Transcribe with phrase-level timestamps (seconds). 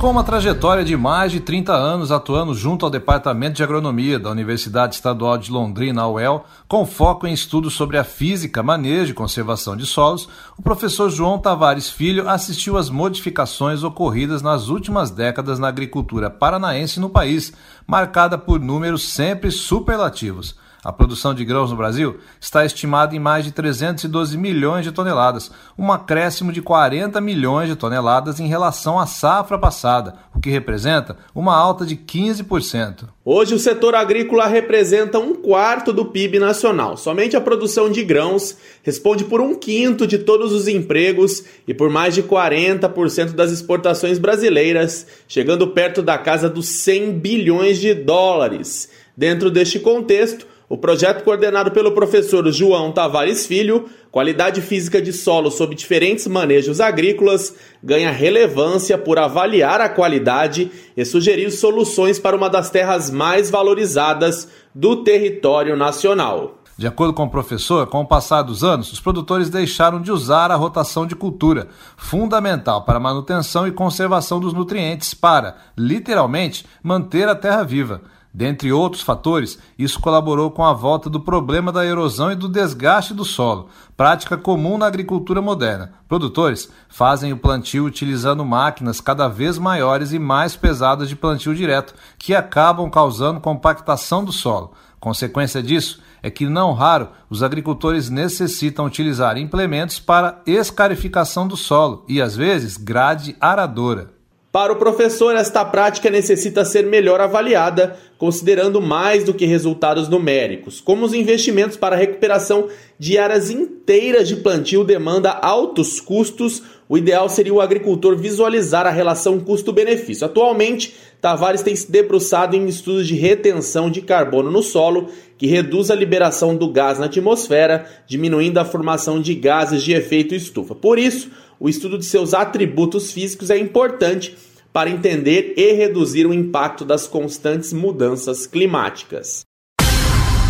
[0.00, 4.30] Com uma trajetória de mais de 30 anos atuando junto ao Departamento de Agronomia da
[4.30, 9.76] Universidade Estadual de Londrina, UEL, com foco em estudos sobre a física, manejo e conservação
[9.76, 15.68] de solos, o professor João Tavares Filho assistiu às modificações ocorridas nas últimas décadas na
[15.68, 17.52] agricultura paranaense no país,
[17.86, 20.56] marcada por números sempre superlativos.
[20.82, 25.50] A produção de grãos no Brasil está estimada em mais de 312 milhões de toneladas,
[25.78, 31.18] um acréscimo de 40 milhões de toneladas em relação à safra passada, o que representa
[31.34, 33.08] uma alta de 15%.
[33.22, 36.96] Hoje, o setor agrícola representa um quarto do PIB nacional.
[36.96, 41.90] Somente a produção de grãos responde por um quinto de todos os empregos e por
[41.90, 48.88] mais de 40% das exportações brasileiras, chegando perto da casa dos 100 bilhões de dólares.
[49.14, 55.50] Dentro deste contexto, o projeto coordenado pelo professor João Tavares Filho, Qualidade Física de Solo
[55.50, 62.48] sob diferentes manejos agrícolas, ganha relevância por avaliar a qualidade e sugerir soluções para uma
[62.48, 66.60] das terras mais valorizadas do território nacional.
[66.78, 70.52] De acordo com o professor, com o passar dos anos, os produtores deixaram de usar
[70.52, 71.66] a rotação de cultura,
[71.96, 78.02] fundamental para a manutenção e conservação dos nutrientes, para, literalmente, manter a terra viva.
[78.32, 83.12] Dentre outros fatores, isso colaborou com a volta do problema da erosão e do desgaste
[83.12, 85.94] do solo, prática comum na agricultura moderna.
[86.08, 91.92] Produtores fazem o plantio utilizando máquinas cada vez maiores e mais pesadas de plantio direto,
[92.16, 94.72] que acabam causando compactação do solo.
[95.00, 102.04] Consequência disso é que, não raro, os agricultores necessitam utilizar implementos para escarificação do solo
[102.06, 104.19] e, às vezes, grade aradora.
[104.52, 110.80] Para o professor, esta prática necessita ser melhor avaliada, considerando mais do que resultados numéricos,
[110.80, 112.68] como os investimentos para a recuperação
[112.98, 116.62] de áreas inteiras de plantio demanda altos custos.
[116.90, 120.26] O ideal seria o agricultor visualizar a relação custo-benefício.
[120.26, 125.06] Atualmente, Tavares tem se debruçado em estudos de retenção de carbono no solo,
[125.38, 130.34] que reduz a liberação do gás na atmosfera, diminuindo a formação de gases de efeito
[130.34, 130.74] estufa.
[130.74, 134.36] Por isso, o estudo de seus atributos físicos é importante
[134.72, 139.44] para entender e reduzir o impacto das constantes mudanças climáticas.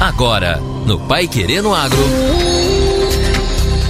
[0.00, 2.02] Agora, no Pai Querendo Agro.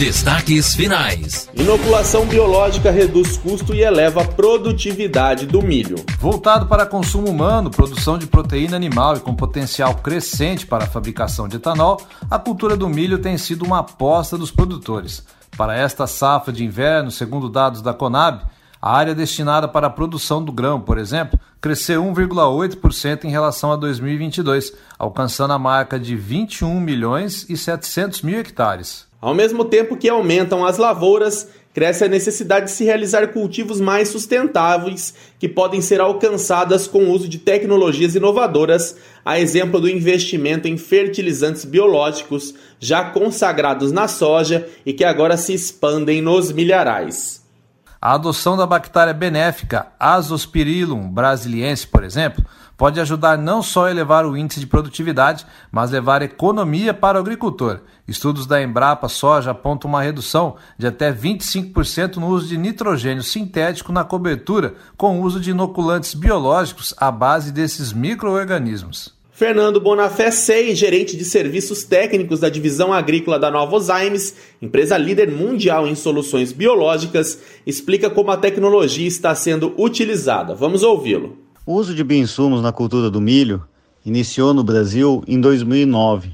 [0.03, 1.49] Destaques finais.
[1.55, 5.95] Inoculação biológica reduz custo e eleva a produtividade do milho.
[6.19, 11.47] Voltado para consumo humano, produção de proteína animal e com potencial crescente para a fabricação
[11.47, 15.25] de etanol, a cultura do milho tem sido uma aposta dos produtores.
[15.57, 18.43] Para esta safra de inverno, segundo dados da Conab,
[18.83, 23.77] a área destinada para a produção do grão, por exemplo, cresceu 1,8% em relação a
[23.77, 29.12] 2022, alcançando a marca de 21 milhões e 700 mil hectares.
[29.23, 34.09] Ao mesmo tempo que aumentam as lavouras, cresce a necessidade de se realizar cultivos mais
[34.09, 40.67] sustentáveis que podem ser alcançadas com o uso de tecnologias inovadoras, a exemplo do investimento
[40.67, 47.42] em fertilizantes biológicos já consagrados na soja e que agora se expandem nos milharais.
[48.05, 52.45] A adoção da bactéria benéfica Azospirillum brasiliense, por exemplo,
[52.77, 57.21] pode ajudar não só a elevar o índice de produtividade, mas levar economia para o
[57.21, 57.79] agricultor.
[58.09, 63.93] Estudos da Embrapa Soja apontam uma redução de até 25% no uso de nitrogênio sintético
[63.93, 69.22] na cobertura com o uso de inoculantes biológicos à base desses microorganismos.
[69.35, 75.31] Fernando Bonafé Sei, gerente de serviços técnicos da divisão agrícola da Nova Zymes, empresa líder
[75.31, 80.55] mundial em soluções biológicas, explica como a tecnologia está sendo utilizada.
[80.55, 81.39] Vamos ouvi-lo.
[81.65, 83.65] O uso de bioinsumos na cultura do milho
[84.05, 86.33] iniciou no Brasil em 2009,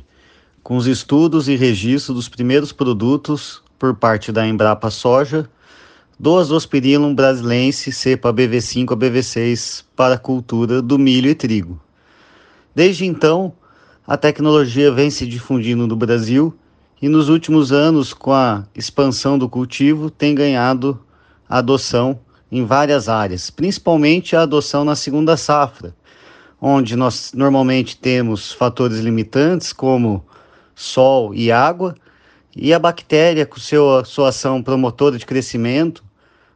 [0.60, 5.48] com os estudos e registros dos primeiros produtos por parte da Embrapa Soja
[6.18, 11.80] do Azospirillum brasilense cepa BV5 a BV6 para a cultura do milho e trigo.
[12.78, 13.52] Desde então,
[14.06, 16.56] a tecnologia vem se difundindo no Brasil
[17.02, 20.96] e nos últimos anos, com a expansão do cultivo, tem ganhado
[21.48, 22.20] adoção
[22.52, 25.92] em várias áreas, principalmente a adoção na segunda safra,
[26.62, 30.24] onde nós normalmente temos fatores limitantes como
[30.72, 31.96] sol e água,
[32.54, 36.04] e a bactéria com seu, sua ação promotora de crescimento,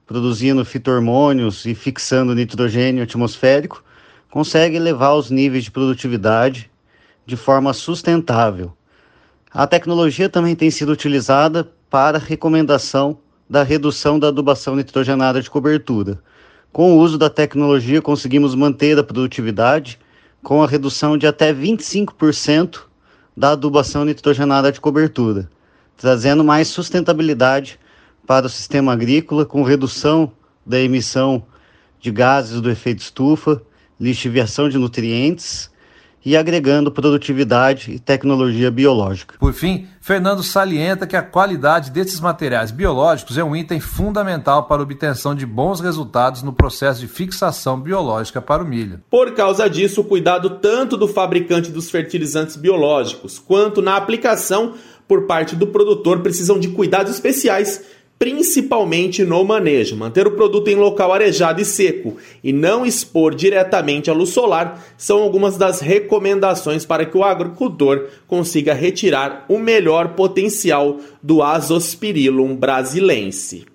[0.06, 3.82] produzindo fitormônios e fixando nitrogênio atmosférico,
[4.32, 6.70] consegue elevar os níveis de produtividade
[7.26, 8.72] de forma sustentável.
[9.52, 13.18] A tecnologia também tem sido utilizada para recomendação
[13.48, 16.18] da redução da adubação nitrogenada de cobertura.
[16.72, 19.98] Com o uso da tecnologia, conseguimos manter a produtividade
[20.42, 22.84] com a redução de até 25%
[23.36, 25.46] da adubação nitrogenada de cobertura,
[25.94, 27.78] trazendo mais sustentabilidade
[28.26, 30.32] para o sistema agrícola, com redução
[30.64, 31.44] da emissão
[32.00, 33.60] de gases do efeito estufa
[34.02, 35.70] lixiviação de nutrientes
[36.24, 39.34] e agregando produtividade e tecnologia biológica.
[39.38, 44.80] Por fim, Fernando salienta que a qualidade desses materiais biológicos é um item fundamental para
[44.80, 49.00] a obtenção de bons resultados no processo de fixação biológica para o milho.
[49.10, 54.74] Por causa disso, o cuidado tanto do fabricante dos fertilizantes biológicos quanto na aplicação
[55.08, 57.82] por parte do produtor precisam de cuidados especiais
[58.22, 59.96] principalmente no manejo.
[59.96, 64.80] Manter o produto em local arejado e seco e não expor diretamente à luz solar
[64.96, 72.54] são algumas das recomendações para que o agricultor consiga retirar o melhor potencial do Azospirillum
[72.54, 73.71] brasilense.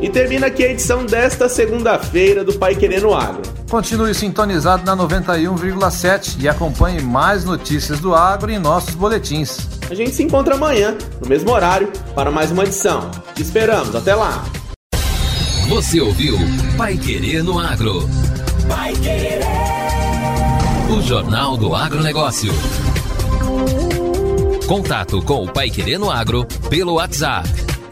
[0.00, 3.42] E termina aqui a edição desta segunda-feira do Pai Querendo Agro.
[3.70, 9.58] Continue sintonizado na 91,7 e acompanhe mais notícias do agro em nossos boletins.
[9.90, 13.10] A gente se encontra amanhã, no mesmo horário, para mais uma edição.
[13.34, 14.44] Te esperamos, até lá!
[15.68, 16.36] Você ouviu
[16.76, 18.08] Pai Querer no Agro.
[18.68, 19.40] Pai Querer.
[20.90, 22.52] O Jornal do Agronegócio.
[24.66, 27.48] Contato com o Pai Querer no Agro pelo WhatsApp